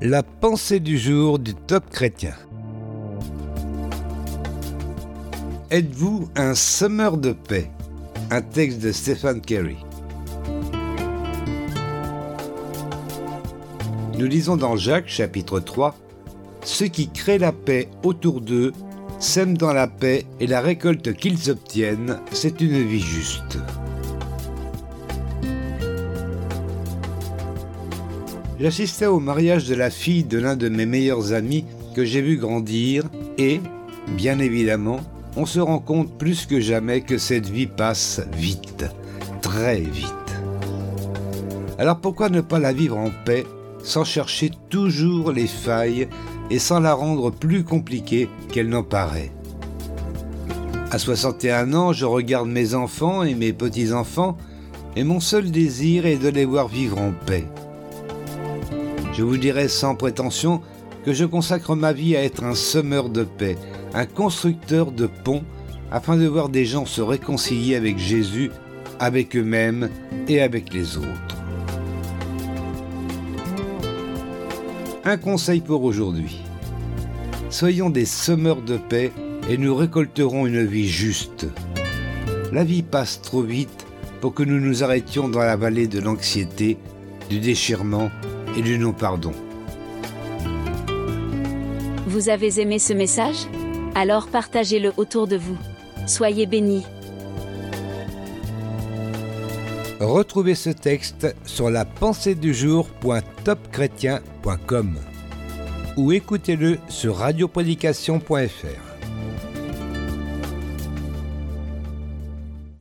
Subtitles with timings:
[0.00, 2.34] La pensée du jour du top chrétien.
[5.72, 7.68] Êtes-vous un semeur de paix?
[8.30, 9.76] Un texte de Stephen Carey.
[14.16, 15.96] Nous lisons dans Jacques chapitre 3
[16.62, 18.72] Ceux qui créent la paix autour d'eux
[19.18, 23.58] sèment dans la paix et la récolte qu'ils obtiennent, c'est une vie juste.
[28.60, 32.38] J'assistais au mariage de la fille de l'un de mes meilleurs amis que j'ai vu
[32.38, 33.04] grandir
[33.38, 33.60] et,
[34.16, 34.98] bien évidemment,
[35.36, 38.84] on se rend compte plus que jamais que cette vie passe vite,
[39.42, 40.12] très vite.
[41.78, 43.46] Alors pourquoi ne pas la vivre en paix
[43.84, 46.08] sans chercher toujours les failles
[46.50, 49.30] et sans la rendre plus compliquée qu'elle n'en paraît?
[50.90, 54.36] À 61 ans, je regarde mes enfants et mes petits-enfants
[54.96, 57.44] et mon seul désir est de les voir vivre en paix.
[59.18, 60.62] Je vous dirai sans prétention
[61.04, 63.58] que je consacre ma vie à être un semeur de paix,
[63.92, 65.42] un constructeur de ponts,
[65.90, 68.52] afin de voir des gens se réconcilier avec Jésus,
[69.00, 69.90] avec eux-mêmes
[70.28, 71.36] et avec les autres.
[75.04, 76.40] Un conseil pour aujourd'hui.
[77.50, 79.10] Soyons des semeurs de paix
[79.50, 81.48] et nous récolterons une vie juste.
[82.52, 83.84] La vie passe trop vite
[84.20, 86.78] pour que nous nous arrêtions dans la vallée de l'anxiété,
[87.28, 88.12] du déchirement
[88.58, 89.32] et.
[92.06, 93.46] Vous avez aimé ce message?
[93.94, 95.56] Alors partagez-le autour de vous.
[96.06, 96.84] Soyez bénis.
[100.00, 104.96] Retrouvez ce texte sur la pensée du jour.topchrétien.com
[105.96, 108.87] ou écoutez-le sur radioprédication.fr.